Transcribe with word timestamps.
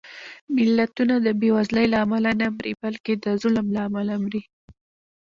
ملتونه 0.55 1.15
د 1.25 1.27
بېوزلۍ 1.39 1.85
له 1.93 1.97
امله 2.05 2.31
نه 2.41 2.47
مري، 2.55 2.73
بلکې 2.83 3.13
د 3.23 3.25
ظلم 3.41 3.65
له 3.75 3.79
امله 3.87 4.13
مري 4.23 4.41